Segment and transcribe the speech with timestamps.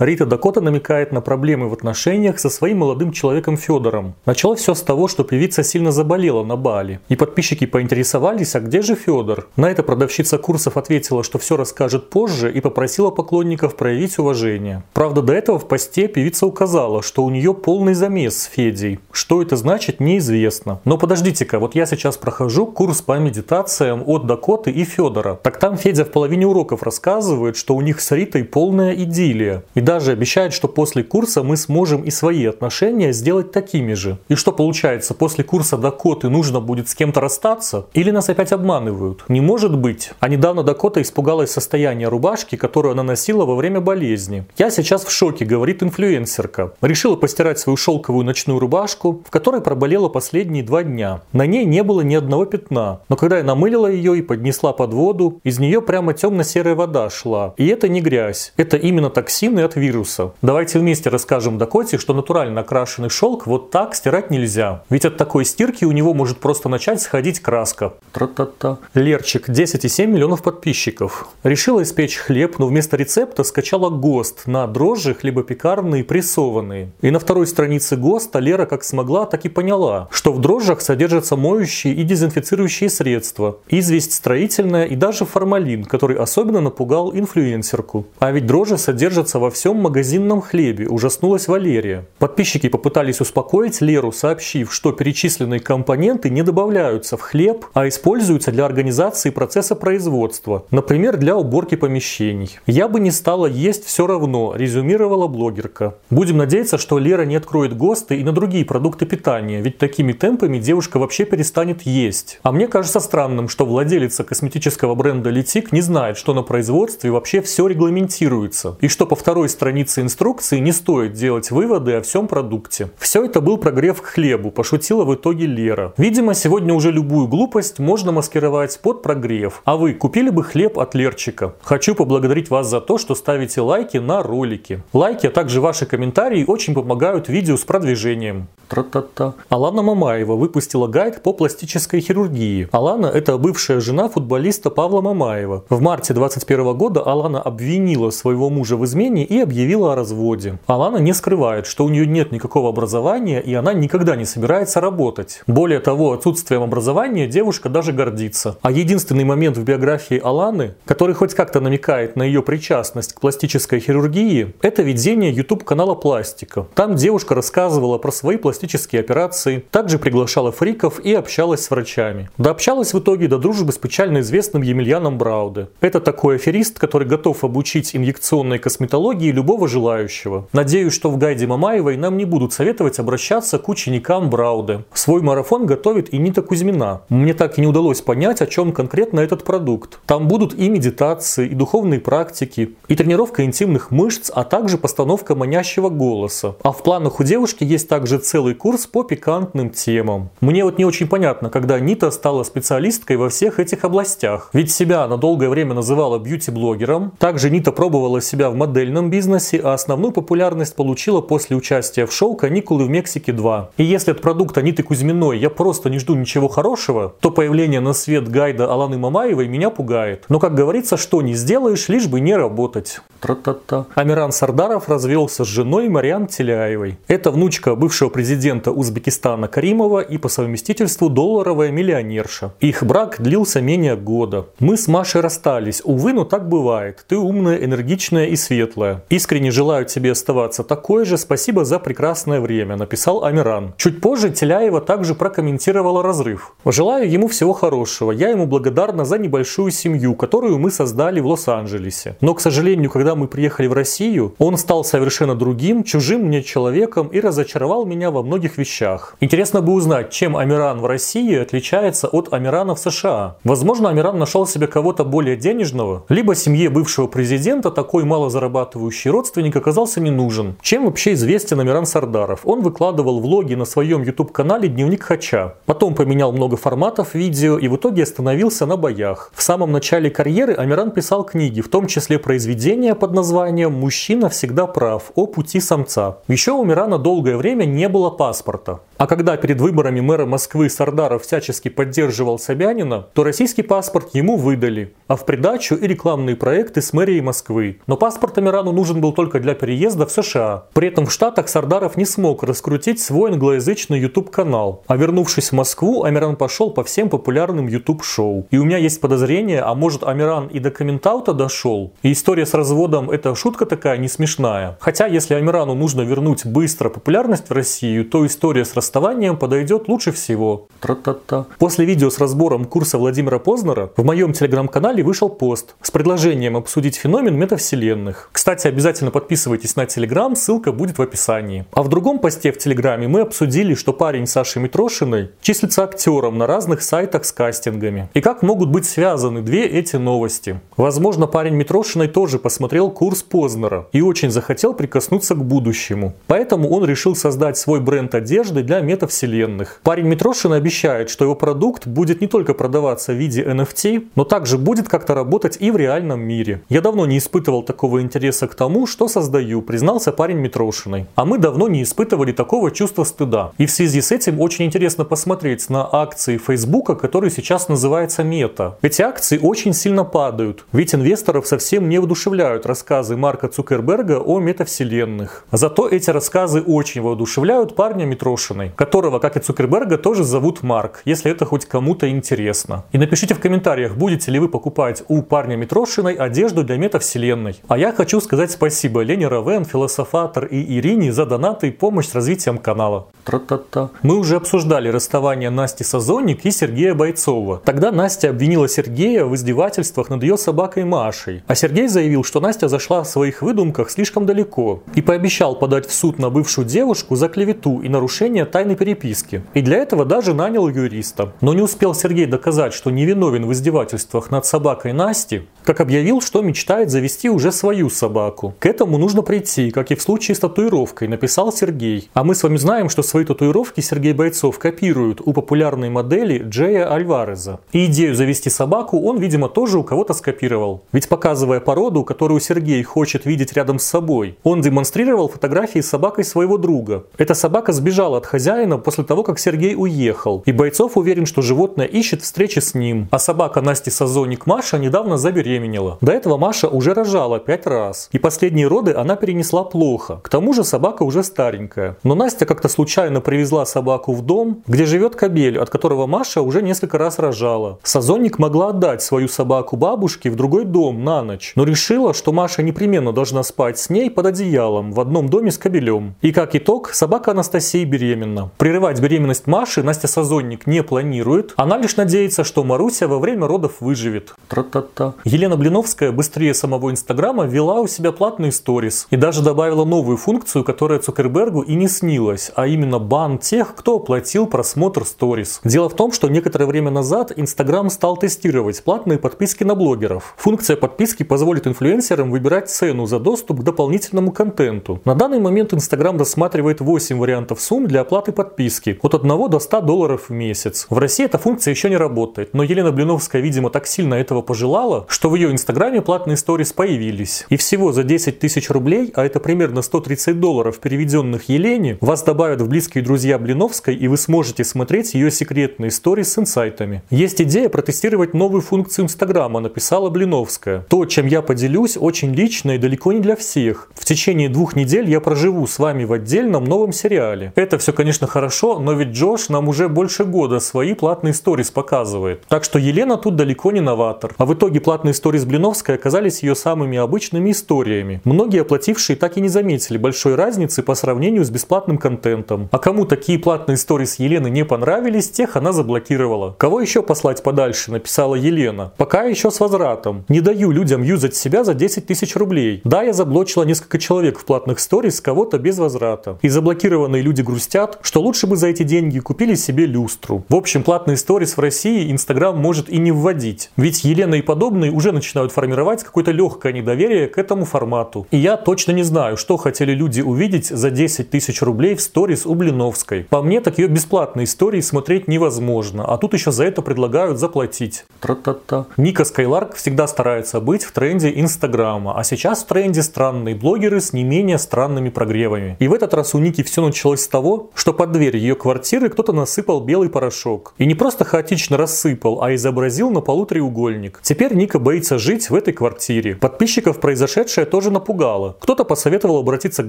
[0.00, 4.16] Рита Дакота намекает на проблемы в отношениях со своим молодым человеком Федором.
[4.26, 6.98] Началось все с того, что певица сильно заболела на Бали.
[7.08, 9.46] И подписчики поинтересовались, а где же Федор?
[9.54, 14.82] На это продавщица курсов ответила, что все расскажет позже и попросила поклонников проявить уважение.
[14.94, 18.98] Правда, до этого в посте певица указала, что у нее полный замес с Федей.
[19.12, 20.80] Что это значит, неизвестно.
[20.84, 25.38] Но подождите-ка, вот я сейчас прохожу курс по медитациям от Дакоты и Федора.
[25.40, 29.62] Так там Федя в половине уроков рассказывает, что у них с Ритой полная идиллия.
[29.74, 34.18] И даже обещает, что после курса мы сможем и свои отношения сделать такими же.
[34.28, 37.86] И что получается, после курса Дакоты нужно будет с кем-то расстаться?
[37.92, 39.24] Или нас опять обманывают?
[39.28, 40.12] Не может быть.
[40.20, 44.46] А недавно Дакота испугалась состояния рубашки, которую она носила во время болезни.
[44.56, 46.72] Я сейчас в шоке, говорит инфлюенсерка.
[46.80, 51.20] Решила постирать свою шелковую ночную рубашку, в которой проболела последние два дня.
[51.32, 53.00] На ней не было ни одного пятна.
[53.08, 57.54] Но когда я намылила ее и поднесла под воду, из нее прямо темно-серая вода шла.
[57.58, 58.52] И это не грязь.
[58.56, 60.32] Это именно токсины от вируса.
[60.42, 64.84] Давайте вместе расскажем Дакоте, что натурально окрашенный шелк вот так стирать нельзя.
[64.90, 67.94] Ведь от такой стирки у него может просто начать сходить краска.
[68.12, 68.78] Тра-та-та.
[68.94, 71.28] Лерчик, 10,7 миллионов подписчиков.
[71.42, 76.90] Решила испечь хлеб, но вместо рецепта скачала ГОСТ на дрожжи хлебопекарные прессованные.
[77.00, 81.36] И на второй странице ГОСТа Лера как смогла, так и поняла, что в дрожжах содержатся
[81.36, 88.06] моющие и дезинфицирующие средства, известь строительная и даже формалин, который особенно напугал инфлюенсерку.
[88.18, 92.04] А ведь дрожжи содержатся во всем магазинном хлебе, ужаснулась Валерия.
[92.18, 98.66] Подписчики попытались успокоить Леру, сообщив, что перечисленные компоненты не добавляются в хлеб, а используются для
[98.66, 102.58] организации процесса производства, например, для уборки помещений.
[102.66, 105.94] «Я бы не стала есть все равно»,– резюмировала блогерка.
[106.10, 110.58] Будем надеяться, что Лера не откроет ГОСТы и на другие продукты питания, ведь такими темпами
[110.58, 112.40] девушка вообще перестанет есть.
[112.42, 117.40] А мне кажется странным, что владелица косметического бренда Летик не знает, что на производстве вообще
[117.42, 122.90] все регламентируется, и что по второй странице инструкции не стоит делать выводы о всем продукте.
[122.98, 125.94] Все это был прогрев к хлебу, пошутила в итоге Лера.
[125.96, 129.62] Видимо, сегодня уже любую глупость можно маскировать под прогрев.
[129.64, 131.54] А вы купили бы хлеб от Лерчика?
[131.62, 134.82] Хочу поблагодарить вас за то, что ставите лайки на ролики.
[134.92, 138.48] Лайки, а также ваши комментарии очень помогают видео с продвижением.
[138.74, 139.34] Тра-та-та.
[139.50, 142.68] Алана Мамаева выпустила гайд по пластической хирургии.
[142.72, 145.62] Алана– это бывшая жена футболиста Павла Мамаева.
[145.68, 150.58] В марте 2021 года Алана обвинила своего мужа в измене и объявила о разводе.
[150.66, 155.42] Алана не скрывает, что у нее нет никакого образования и она никогда не собирается работать.
[155.46, 158.58] Более того, отсутствием образования девушка даже гордится.
[158.60, 163.78] А единственный момент в биографии Аланы, который хоть как-то намекает на ее причастность к пластической
[163.78, 166.66] хирургии, это ведение YouTube-канала «Пластика».
[166.74, 168.63] Там девушка рассказывала про свои пластические
[169.00, 172.30] операции, также приглашала фриков и общалась с врачами.
[172.38, 175.68] Дообщалась в итоге до дружбы с печально известным Емельяном Брауде.
[175.80, 180.48] Это такой аферист, который готов обучить инъекционной косметологии любого желающего.
[180.52, 184.84] Надеюсь, что в гайде Мамаевой нам не будут советовать обращаться к ученикам Брауде.
[184.92, 187.02] Свой марафон готовит и Нита Кузьмина.
[187.08, 189.98] Мне так и не удалось понять, о чем конкретно этот продукт.
[190.06, 195.88] Там будут и медитации, и духовные практики, и тренировка интимных мышц, а также постановка манящего
[195.88, 196.56] голоса.
[196.62, 200.28] А в планах у девушки есть также целый курс по пикантным темам.
[200.42, 204.50] Мне вот не очень понятно, когда Нита стала специалисткой во всех этих областях.
[204.52, 207.12] Ведь себя она долгое время называла бьюти-блогером.
[207.18, 212.34] Также Нита пробовала себя в модельном бизнесе, а основную популярность получила после участия в шоу
[212.34, 213.68] «Каникулы в Мексике 2».
[213.78, 217.92] И если от продукта Ниты Кузьминой я просто не жду ничего хорошего, то появление на
[217.92, 220.24] свет гайда Аланы Мамаевой меня пугает.
[220.28, 223.00] Но, как говорится, что не сделаешь, лишь бы не работать.
[223.20, 223.86] Тра-та-та.
[223.94, 226.98] Амиран Сардаров развелся с женой Мариан Теляевой.
[227.06, 228.33] Это внучка бывшего президента
[228.70, 232.52] Узбекистана Каримова и по совместительству долларовая миллионерша.
[232.60, 234.46] Их брак длился менее года.
[234.58, 235.80] Мы с Машей расстались.
[235.84, 237.04] Увы, но так бывает.
[237.08, 239.04] Ты умная, энергичная и светлая.
[239.08, 241.18] Искренне желаю тебе оставаться такой же.
[241.18, 243.74] Спасибо за прекрасное время, написал Амиран.
[243.76, 246.54] Чуть позже Теляева также прокомментировала разрыв.
[246.64, 248.10] Желаю ему всего хорошего.
[248.10, 252.16] Я ему благодарна за небольшую семью, которую мы создали в Лос-Анджелесе.
[252.20, 257.08] Но, к сожалению, когда мы приехали в Россию, он стал совершенно другим, чужим мне человеком
[257.08, 259.16] и разочаровал меня во многих вещах.
[259.20, 263.36] Интересно бы узнать, чем Амиран в России отличается от Амирана в США.
[263.44, 270.00] Возможно, Амиран нашел себе кого-то более денежного, либо семье бывшего президента такой малозарабатывающий родственник оказался
[270.00, 270.56] не нужен.
[270.62, 272.40] Чем вообще известен Амиран Сардаров?
[272.44, 275.54] Он выкладывал влоги на своем YouTube-канале «Дневник Хача».
[275.66, 279.30] Потом поменял много форматов видео и в итоге остановился на боях.
[279.34, 284.66] В самом начале карьеры Амиран писал книги, в том числе произведения под названием «Мужчина всегда
[284.66, 285.12] прав.
[285.14, 286.18] О пути самца».
[286.28, 288.80] Еще у Амирана долгое время не было паспорта.
[288.96, 294.94] А когда перед выборами мэра Москвы Сардаров всячески поддерживал Собянина, то российский паспорт ему выдали,
[295.06, 297.80] а в придачу и рекламные проекты с мэрией Москвы.
[297.86, 300.64] Но паспорт Амирану нужен был только для переезда в США.
[300.72, 304.82] При этом в Штатах Сардаров не смог раскрутить свой англоязычный YouTube-канал.
[304.86, 308.46] А вернувшись в Москву, Амиран пошел по всем популярным YouTube-шоу.
[308.50, 311.92] И у меня есть подозрение, а может Амиран и до комментаута дошел?
[312.02, 314.76] И история с разводом это шутка такая не смешная.
[314.80, 320.12] Хотя если Амирану нужно вернуть быстро популярность в Россию, то история с расставанием подойдет лучше
[320.12, 320.68] всего.
[320.80, 321.46] Тра-та-та.
[321.58, 326.96] После видео с разбором курса Владимира Познера в моем телеграм-канале вышел пост с предложением обсудить
[326.96, 328.30] феномен метавселенных.
[328.32, 331.66] Кстати, обязательно подписывайтесь на телеграм, ссылка будет в описании.
[331.72, 336.46] А в другом посте в телеграме мы обсудили, что парень Саши Митрошиной числится актером на
[336.46, 338.08] разных сайтах с кастингами.
[338.14, 340.60] И как могут быть связаны две эти новости.
[340.76, 346.14] Возможно, парень Митрошиной тоже посмотрел курс Познера и очень захотел прикоснуться к будущему.
[346.26, 349.80] Поэтому он решил создать свой бренд одежды для метавселенных.
[349.82, 354.58] Парень Митрошина обещает, что его продукт будет не только продаваться в виде NFT, но также
[354.58, 356.62] будет как-то работать и в реальном мире.
[356.68, 361.06] Я давно не испытывал такого интереса к тому, что создаю, признался парень Митрошиной.
[361.14, 363.52] А мы давно не испытывали такого чувства стыда.
[363.58, 368.78] И в связи с этим очень интересно посмотреть на акции Фейсбука, который сейчас называется Мета.
[368.82, 375.44] Эти акции очень сильно падают, ведь инвесторов совсем не воодушевляют рассказы Марка Цукерберга о метавселенных.
[375.52, 381.30] Зато эти рассказы очень воодушевляют парня Митрошиной, которого, как и Цукерберга, тоже зовут Марк, если
[381.30, 382.84] это хоть кому-то интересно.
[382.92, 384.73] И напишите в комментариях, будете ли вы покупать
[385.08, 387.60] у парня Митрошиной одежду для метавселенной.
[387.68, 392.14] А я хочу сказать спасибо Лене Равен, философатор и Ирине за донаты и помощь с
[392.14, 393.08] развитием канала.
[393.24, 393.90] Тра-та-та.
[394.02, 397.62] Мы уже обсуждали расставание Насти Сазонник и Сергея Бойцова.
[397.64, 401.42] Тогда Настя обвинила Сергея в издевательствах над ее собакой Машей.
[401.46, 405.94] А Сергей заявил, что Настя зашла в своих выдумках слишком далеко и пообещал подать в
[405.94, 409.42] суд на бывшую девушку за клевету и нарушение тайной переписки.
[409.54, 411.32] И для этого даже нанял юриста.
[411.40, 416.42] Но не успел Сергей доказать, что невиновен в издевательствах над собакой Насти, как объявил, что
[416.42, 418.54] мечтает завести уже свою собаку.
[418.58, 422.10] К этому нужно прийти, как и в случае с татуировкой, написал Сергей.
[422.12, 426.92] А мы с вами знаем, что свои татуировки Сергей Бойцов копирует у популярной модели Джея
[426.92, 427.60] Альвареза.
[427.70, 430.82] И идею завести собаку он, видимо, тоже у кого-то скопировал.
[430.90, 436.24] Ведь показывая породу, которую Сергей хочет видеть рядом с собой, он демонстрировал фотографии с собакой
[436.24, 437.04] своего друга.
[437.16, 440.42] Эта собака сбежала от хозяина после того, как Сергей уехал.
[440.44, 443.06] И Бойцов уверен, что животное ищет встречи с ним.
[443.12, 445.98] А собака Насти Сазоник Маша недавно забеременела.
[446.00, 448.08] До этого Маша уже рожала пять раз.
[448.10, 450.18] И последние роды она перенесла плохо.
[450.20, 451.96] К тому же собака уже старенькая.
[452.02, 456.62] Но Настя как-то случайно привезла собаку в дом, где живет кобель, от которого Маша уже
[456.62, 457.78] несколько раз рожала.
[457.82, 462.62] Сазонник могла отдать свою собаку бабушке в другой дом на ночь, но решила, что Маша
[462.62, 466.14] непременно должна спать с ней под одеялом в одном доме с кобелем.
[466.20, 468.50] И как итог, собака Анастасии беременна.
[468.58, 471.52] Прерывать беременность Маши Настя Сазонник не планирует.
[471.56, 474.34] Она лишь надеется, что Маруся во время родов выживет.
[474.48, 475.14] Тра-та-та.
[475.24, 480.64] Елена Блиновская быстрее самого Инстаграма вела у себя платные сторис и даже добавила новую функцию,
[480.64, 485.60] которая Цукербергу и не снилась, а именно бан тех, кто оплатил просмотр сторис.
[485.64, 490.34] Дело в том, что некоторое время назад Инстаграм стал тестировать платные подписки на блогеров.
[490.36, 495.00] Функция подписки позволит инфлюенсерам выбирать цену за доступ к дополнительному контенту.
[495.04, 499.80] На данный момент Инстаграм рассматривает 8 вариантов сумм для оплаты подписки от 1 до 100
[499.80, 500.86] долларов в месяц.
[500.90, 505.06] В России эта функция еще не работает, но Елена Блиновская, видимо, так сильно этого пожелала,
[505.08, 507.46] что в ее инстаграме платные сторис появились.
[507.48, 512.60] И всего за 10 тысяч рублей, а это примерно 130 долларов, переведенных Елене, вас добавят
[512.60, 517.02] в близкие друзья Блиновской, и вы сможете смотреть ее секретные сторис с инсайтами.
[517.08, 520.80] Есть идея протестировать новую функцию Инстаграма, написала Блиновская.
[520.90, 523.90] То, чем я поделюсь, очень лично и далеко не для всех.
[523.94, 527.54] В течение двух недель я проживу с вами в отдельном новом сериале.
[527.56, 532.42] Это все, конечно, хорошо, но ведь Джош нам уже больше года свои платные сторис показывает.
[532.48, 534.34] Так что Елена тут далеко не новатор.
[534.36, 538.20] А в итоге платные сторис Блиновской оказались ее самыми обычными историями.
[538.24, 542.68] Многие оплатившие так и не заметили большой разницы по сравнению с бесплатным контентом.
[542.74, 546.56] А кому такие платные сторис Елены не понравились, тех она заблокировала.
[546.58, 548.92] Кого еще послать подальше, написала Елена.
[548.96, 550.24] Пока еще с возвратом.
[550.28, 552.80] Не даю людям юзать себя за 10 тысяч рублей.
[552.82, 556.40] Да, я заблочила несколько человек в платных сторис, кого-то без возврата.
[556.42, 560.44] И заблокированные люди грустят, что лучше бы за эти деньги купили себе люстру.
[560.48, 563.70] В общем, платные сторис в России Инстаграм может и не вводить.
[563.76, 568.26] Ведь Елена и подобные уже начинают формировать какое-то легкое недоверие к этому формату.
[568.32, 572.44] И я точно не знаю, что хотели люди увидеть за 10 тысяч рублей в сторис
[572.44, 573.26] у Блиновской.
[573.28, 578.06] По мне, так ее бесплатные истории смотреть невозможно, а тут еще за это предлагают заплатить.
[578.20, 578.86] Тра-та-та.
[578.96, 584.14] Ника Скайларк всегда старается быть в тренде Инстаграма, а сейчас в тренде странные блогеры с
[584.14, 585.76] не менее странными прогревами.
[585.78, 589.10] И в этот раз у Ники все началось с того, что под дверь ее квартиры
[589.10, 590.72] кто-то насыпал белый порошок.
[590.78, 594.20] И не просто хаотично рассыпал, а изобразил на полу треугольник.
[594.22, 596.36] Теперь Ника боится жить в этой квартире.
[596.36, 598.56] Подписчиков произошедшее тоже напугало.
[598.60, 599.88] Кто-то посоветовал обратиться к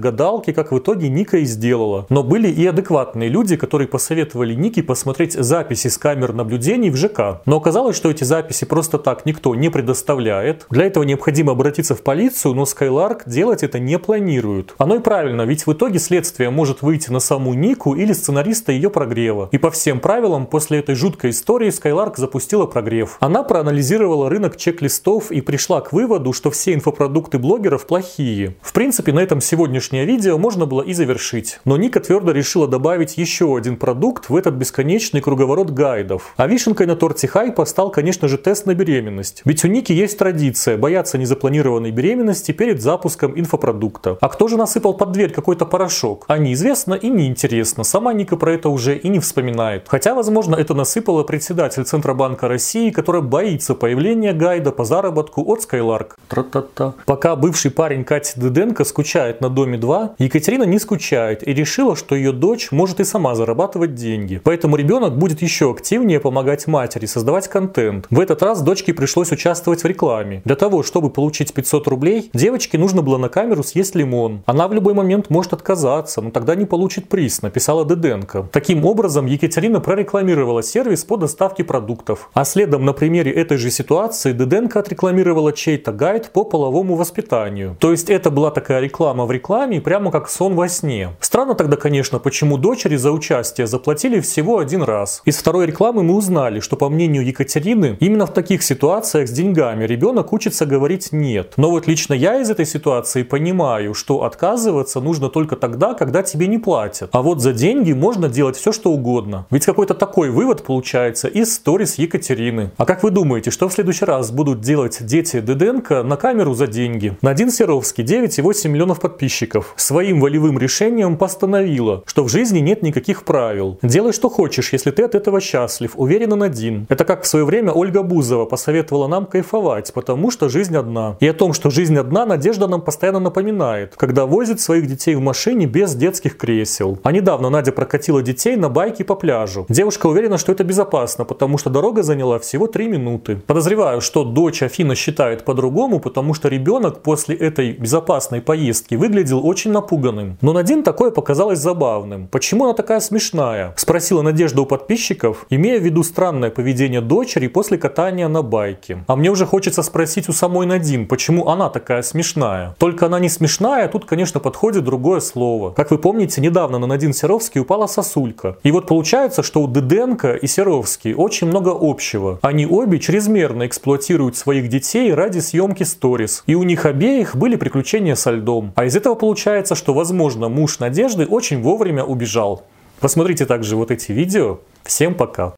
[0.00, 2.06] гадалке, как в итоге Ника и сделала.
[2.10, 7.42] Но были и адекватные люди, которые посоветовали Нике посмотреть записи с камер наблюдений в ЖК.
[7.44, 10.66] Но оказалось, что эти записи просто так никто не предоставляет.
[10.70, 14.74] Для этого необходимо обратиться в полицию, но Skylark делать это не планирует.
[14.78, 18.88] Оно и правильно, ведь в итоге следствие может выйти на саму Нику или сценариста ее
[18.88, 19.50] прогрева.
[19.52, 23.18] И по всем правилам, после этой жуткой истории Skylark запустила прогрев.
[23.20, 28.56] Она проанализировала рынок чек-листов и пришла к выводу, что все инфопродукты блогеров плохие.
[28.62, 31.60] В принципе, на этом сегодняшнее видео можно было и завершить.
[31.66, 36.32] Но Ника твердо решила добавить еще один продукт в этот бесконечный круговорот гайдов.
[36.36, 39.42] А вишенкой на торте хайпа стал, конечно же, тест на беременность.
[39.44, 44.18] Ведь у Ники есть традиция бояться незапланированной беременности перед запуском инфопродукта.
[44.20, 46.24] А кто же насыпал под дверь какой-то порошок?
[46.28, 47.84] А неизвестно и неинтересно.
[47.84, 49.84] Сама Ника про это уже и не вспоминает.
[49.88, 56.12] Хотя, возможно, это насыпала председатель Центробанка России, которая боится появления гайда по заработку от Skylark.
[56.28, 56.94] Тра-та-та.
[57.06, 62.14] Пока бывший парень Кати Деденко скучает на Доме 2, Екатерина не скучает и решила, что
[62.14, 64.40] ее дочь может и сама зарабатывать деньги.
[64.42, 68.06] Поэтому ребенок будет еще активнее помогать матери создавать контент.
[68.10, 70.42] В этот раз дочке пришлось участвовать в рекламе.
[70.44, 74.42] Для того, чтобы получить 500 рублей, девочке нужно было на камеру съесть лимон.
[74.46, 78.48] Она в любой момент может отказаться, но тогда не получит приз, написала Деденко.
[78.52, 82.30] Таким образом, Екатерина прорекламировала сервис по доставке продуктов.
[82.34, 87.76] А следом на примере этой же ситуации Деденко отрекламировала чей-то гайд по половому воспитанию.
[87.80, 91.10] То есть это была такая реклама в рекламе, прямо как сон во сне.
[91.20, 95.22] Странно тогда, конечно, почему дочери за участие заплатили всего один раз.
[95.26, 99.84] Из второй рекламы мы узнали, что по мнению Екатерины, именно в таких ситуациях с деньгами
[99.84, 101.52] ребенок учится говорить «нет».
[101.56, 106.48] Но вот лично я из этой ситуации понимаю, что отказываться нужно только тогда, когда тебе
[106.48, 107.10] не платят.
[107.12, 109.46] А вот за деньги можно делать все, что угодно.
[109.52, 112.72] Ведь какой-то такой вывод получается из сторис Екатерины.
[112.76, 116.66] А как вы думаете, что в следующий раз будут делать дети Деденко на камеру за
[116.66, 117.16] деньги?
[117.22, 123.78] Надин Серовский, 9,8 миллионов подписчиков, своим волевым решением постановила, что в жизни нет никаких правил.
[123.82, 126.86] Делай, что хочешь, если ты от этого счастлив, уверена Надин.
[126.88, 131.16] Это как в свое время Ольга Бузова посоветовала нам кайфовать, потому что жизнь одна.
[131.20, 135.20] И о том, что жизнь одна, Надежда нам постоянно напоминает, когда возит своих детей в
[135.20, 136.98] машине без детских кресел.
[137.02, 139.66] А недавно Надя прокатила детей на байке по пляжу.
[139.68, 143.36] Девушка уверена, что это безопасно, потому что дорога заняла всего 3 минуты.
[143.46, 149.72] Подозреваю, что дочь Афина считает по-другому, потому что ребенок после этой безопасной поездки выглядел очень
[149.72, 150.38] напуганным.
[150.40, 152.05] Но Надин такое показалось забавным.
[152.30, 153.74] Почему она такая смешная?
[153.76, 159.04] Спросила Надежда у подписчиков, имея в виду странное поведение дочери после катания на байке.
[159.06, 162.74] А мне уже хочется спросить у самой Надин, почему она такая смешная.
[162.78, 165.70] Только она не смешная, тут, конечно, подходит другое слово.
[165.72, 168.56] Как вы помните, недавно на Надин Серовский упала сосулька.
[168.62, 172.38] И вот получается, что у Деденко и Серовский очень много общего.
[172.42, 176.42] Они обе чрезмерно эксплуатируют своих детей ради съемки сторис.
[176.46, 178.72] И у них обеих были приключения со льдом.
[178.74, 182.64] А из этого получается, что, возможно, муж Надежды очень вовремя убежал.
[183.00, 184.60] Посмотрите также вот эти видео.
[184.82, 185.54] Всем пока!